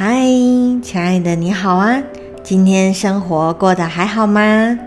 [0.00, 0.14] 嗨，
[0.80, 2.00] 亲爱的，你好啊！
[2.44, 4.78] 今天生活过得还好吗？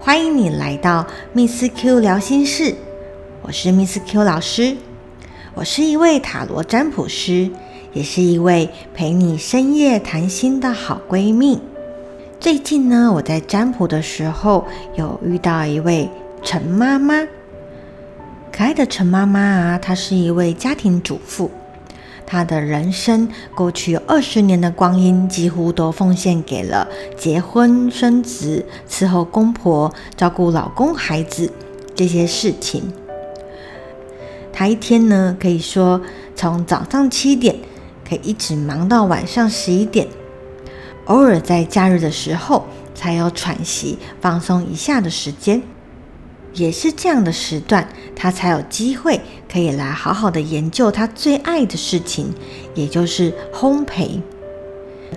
[0.00, 2.74] 欢迎你来到 Miss Q 聊心事，
[3.42, 4.76] 我是 Miss Q 老师，
[5.54, 7.48] 我是一位塔罗占卜师，
[7.92, 11.60] 也是一位陪你深夜谈心的好闺蜜。
[12.40, 16.10] 最近呢，我在占卜的时候有遇到一位
[16.42, 17.24] 陈妈妈，
[18.50, 21.52] 可爱的陈妈妈啊，她是一位家庭主妇。
[22.30, 31.52] 她的人生过去二十年的光阴，几乎都奉献给了结婚、生子、伺候公婆、照顾老公、孩子
[31.92, 32.92] 这些事情。
[34.52, 36.00] 她一天呢，可以说
[36.36, 37.56] 从早上七点
[38.08, 40.06] 可以一直忙到晚上十一点，
[41.06, 45.60] 偶尔在假日的时候才有喘息、放松一下的时间。
[46.54, 52.32] 也是这样的时段，他才有机会可以来好好的研究他最爱的事情，
[52.74, 54.20] 也就是烘焙。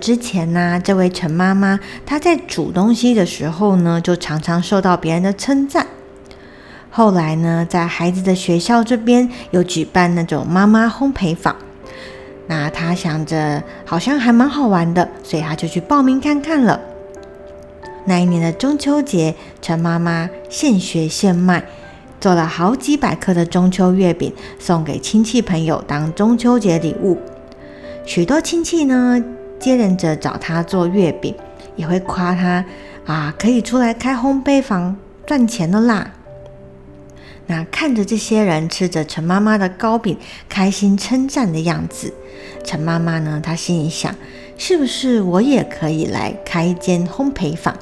[0.00, 5.86] 之前呢，这位陈妈妈她在煮东西的时候呢，就常常受到别人的称赞。
[6.90, 11.54] 后来呢，在孩子的学校这边有举办那种妈妈烘焙坊，
[12.48, 16.80] 那她想着好像还蛮好玩的，所以她就去报名看看了。
[18.06, 21.64] 那一年的中秋节，陈妈妈现学现卖，
[22.20, 27.18] 做了好几百颗的中秋月饼，送给亲戚朋友当中秋节礼物。
[28.04, 29.24] 许多亲戚呢，
[29.58, 31.34] 接连着找她做月饼，
[31.76, 32.64] 也会夸她
[33.06, 34.94] 啊，可以出来开烘焙坊
[35.26, 36.12] 赚钱的啦。
[37.46, 42.12] 那看着这些人吃着陈妈妈的糕饼，开心称赞的样子，
[42.62, 44.14] 陈妈妈呢，她心里想，
[44.58, 47.74] 是不是我也可以来开一间烘焙坊？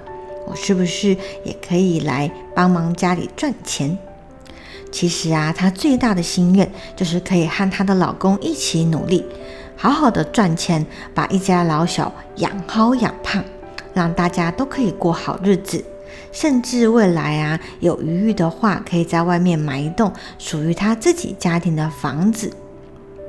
[0.47, 3.97] 我是不是也可以来帮忙家里赚钱？
[4.91, 9.25] 其实啊，她最大的心愿就是可以和她的老公一起努力，
[9.77, 10.85] 好好的赚钱，
[11.15, 13.43] 把一家老小养好养胖，
[13.95, 15.85] 让大家都可以过好日子。
[16.31, 22.51] 甚至未来啊，有余裕的话，可以在外面买一栋属于她自己家庭的房子。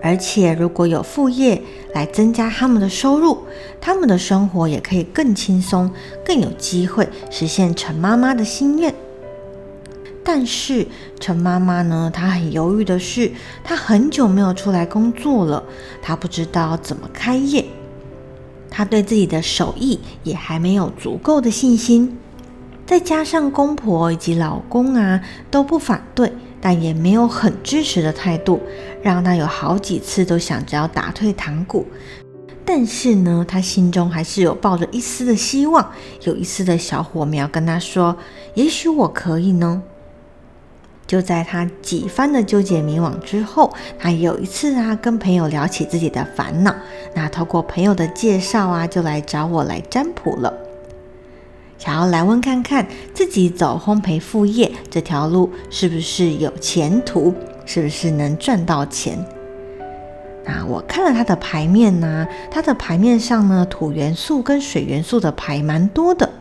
[0.03, 1.61] 而且，如果有副业
[1.93, 3.37] 来增加他们的收入，
[3.79, 5.89] 他们的生活也可以更轻松，
[6.25, 8.93] 更有机会实现陈妈妈的心愿。
[10.21, 10.85] 但是，
[11.21, 13.31] 陈妈妈呢，她很犹豫的是，
[13.63, 15.63] 她很久没有出来工作了，
[16.01, 17.63] 她不知道怎么开业，
[18.69, 22.17] 她对自己的手艺也还没有足够的信心，
[22.85, 26.33] 再加上公婆以及老公啊都不反对。
[26.65, 28.61] 但也没有很支持的态度，
[29.01, 31.85] 让他有好几次都想着要打退堂鼓。
[32.63, 35.91] 但是呢，他心中还是有抱着一丝的希望，
[36.21, 38.15] 有一丝的小火苗跟他说
[38.55, 39.83] ：“也许我可以呢。”
[41.05, 46.73] 就在他几番的纠结迷惘之后，他有一次啊，跟朋友聊起自己的烦恼，
[47.13, 50.53] 那透过朋友的介绍啊，就来找我来占卜了。
[51.83, 57.33] 想要来问看看自己走烘焙副业这条路是不是有前途，
[57.65, 59.17] 是不是能赚到钱？
[60.45, 66.31] 那我看了他的牌面呢，他的牌面上呢，土元素跟水元素的牌蛮多的，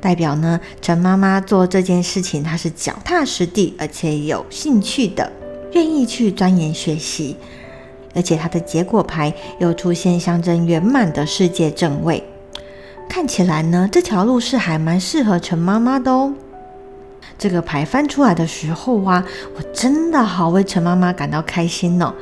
[0.00, 5.30] 代表呢陈妈妈做这件事情，她是脚踏实地，而且有兴趣的，
[5.74, 7.36] 愿意去钻研学习，
[8.16, 12.24] 而且她的结果牌又出现象征圆满的世界正位。
[13.10, 16.32] 看起来呢，这条路是还蛮适合陈妈妈的哦。
[17.36, 19.26] 这个牌翻出来的时候啊，
[19.56, 22.14] 我真的好为陈妈妈感到开心哦。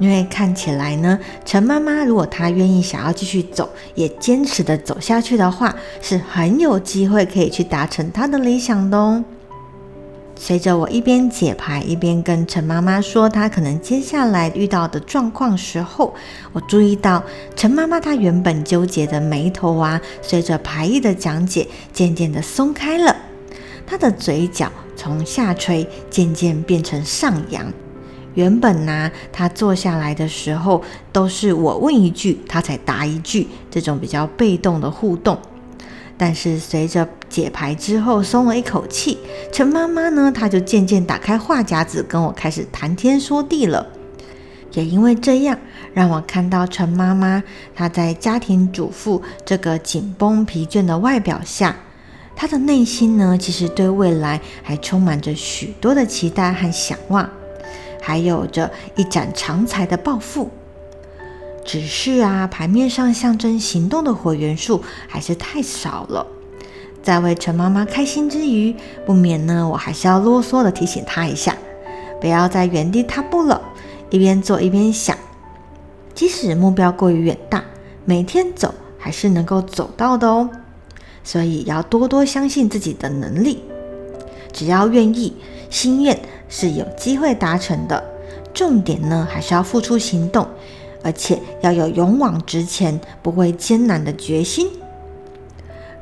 [0.00, 9.22] 因为看起来呢，陈妈妈如果她愿意想要继续走，也坚持的走下去的话，是很有机会可以去达成她的理想的哦。
[10.40, 16.14] 随着我一边解牌，一边跟陈妈妈说她可能接下来遇到的状况时候，
[16.52, 17.22] 我注意到
[17.56, 23.14] 陈妈妈她原本纠结的眉头啊，随着牌意的讲解，渐渐的松开了。
[23.84, 27.70] 她的嘴角从下垂渐渐变成上扬。
[28.34, 30.80] 原本呢，她坐下来的时候
[31.12, 35.36] 都是我问一句，她才答一句，这种比较被动的互动。
[36.18, 39.18] 但是随着解牌之后松了一口气，
[39.52, 43.86] 陈妈妈呢，她就渐渐打开话匣子，跟我开始谈天说地了。
[44.72, 45.56] 也因为这样，
[45.94, 47.42] 让我看到陈妈妈
[47.74, 51.76] 她在家庭主妇这个紧绷疲倦的外表下，
[52.34, 57.30] 她的内心呢，其实对未来还充满着许多的期待和想望，
[58.02, 60.50] 还有着一展长才的抱负。
[61.68, 66.26] 只是啊，牌面上象征行动的火元素还是太少了。
[67.02, 68.74] 在为陈妈妈开心之余，
[69.04, 71.54] 不免呢，我还是要啰嗦的提醒她一下，
[72.22, 73.60] 不要在原地踏步了。
[74.08, 75.14] 一边做一边想，
[76.14, 77.62] 即使目标过于远大，
[78.06, 80.48] 每天走还是能够走到的哦。
[81.22, 83.62] 所以要多多相信自己的能力，
[84.54, 85.36] 只要愿意，
[85.68, 86.18] 心愿
[86.48, 88.02] 是有机会达成的。
[88.54, 90.48] 重点呢，还是要付出行动，
[91.02, 94.68] 而且要有勇往直前、不畏艰难的决心。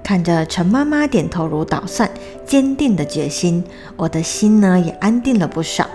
[0.02, 2.08] 看着陈妈妈点头如捣蒜、
[2.44, 3.64] 坚定的决心，
[3.96, 5.87] 我的心呢也安定了不少。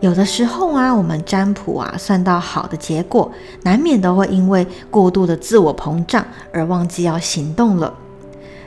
[0.00, 3.32] 有的时候啊，我们占卜啊算到好的结果，
[3.62, 7.94] 难免都会因为过度的自我膨胀而忘记要行动了。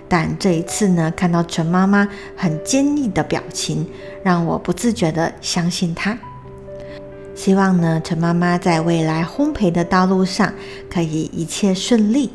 [0.07, 3.85] 但这一次呢，看到陈妈妈很坚毅的表情，
[4.23, 6.17] 让我不自觉的相信她。
[7.39, 10.53] 希望呢，陈妈妈在未来烘焙的道路上
[10.91, 12.31] 可以一切顺利。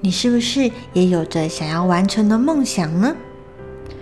[0.00, 3.14] 你是不是也有着想要完成的梦想呢？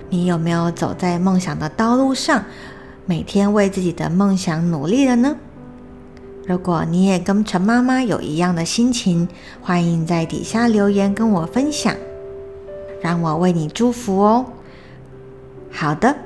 [0.08, 2.44] 你有没有走在梦想的道路上，
[3.04, 5.36] 每天为自己的梦想努力了呢？
[6.46, 9.26] 如果你也跟陈妈妈有一样的心情，
[9.60, 11.92] 欢迎在底下留言跟我分享。
[13.02, 14.46] 让我为你祝福哦。
[15.72, 16.16] 好的，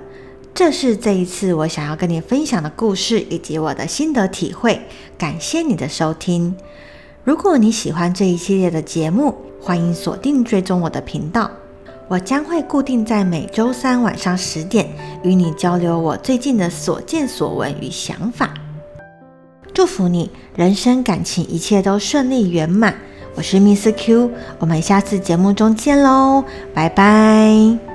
[0.60, 4.82] 这是这一次我想要跟你分享的故事以及我的心得体会。
[5.16, 6.54] 感谢你的收听。
[7.24, 11.50] 如果你喜欢这一系列的节目，欢迎锁定追踪我的频道。
[12.08, 14.86] 我将会固定在每周三晚上十点
[15.22, 18.52] 与你交流我最近的所见所闻与想法。
[19.72, 22.94] 祝福你人生感情一切都顺利圆满。
[23.34, 27.89] 我是 Miss Q，我们下次节目中见喽，拜拜。